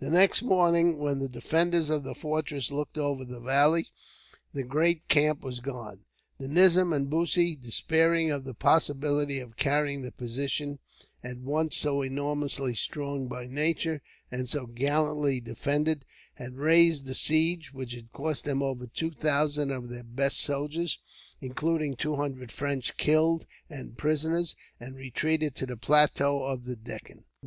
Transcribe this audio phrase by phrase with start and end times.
[0.00, 3.86] The next morning, when the defenders of the fortress looked over the valley,
[4.52, 6.00] the great camp was gone.
[6.36, 10.78] The nizam and Bussy, despairing of the possibility of carrying the position,
[11.24, 17.72] at once so enormously strong by nature, and so gallantly defended, had raised the siege;
[17.72, 20.98] which had cost them over two thousand of their best soldiers,
[21.40, 27.24] including two hundred French killed and prisoners, and retreated to the plateau of the Deccan.